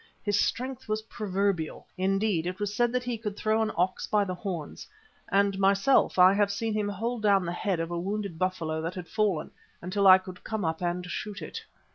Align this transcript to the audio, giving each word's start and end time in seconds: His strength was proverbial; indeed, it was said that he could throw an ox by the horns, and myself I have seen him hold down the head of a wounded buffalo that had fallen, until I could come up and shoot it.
His 0.23 0.39
strength 0.39 0.89
was 0.89 1.03
proverbial; 1.03 1.85
indeed, 1.95 2.47
it 2.47 2.59
was 2.59 2.73
said 2.73 2.91
that 2.91 3.03
he 3.03 3.19
could 3.19 3.37
throw 3.37 3.61
an 3.61 3.71
ox 3.77 4.07
by 4.07 4.23
the 4.23 4.33
horns, 4.33 4.87
and 5.29 5.59
myself 5.59 6.17
I 6.17 6.33
have 6.33 6.51
seen 6.51 6.73
him 6.73 6.89
hold 6.89 7.21
down 7.21 7.45
the 7.45 7.51
head 7.51 7.79
of 7.79 7.91
a 7.91 7.99
wounded 7.99 8.39
buffalo 8.39 8.81
that 8.81 8.95
had 8.95 9.07
fallen, 9.07 9.51
until 9.79 10.07
I 10.07 10.17
could 10.17 10.43
come 10.43 10.65
up 10.65 10.81
and 10.81 11.05
shoot 11.05 11.39
it. 11.43 11.63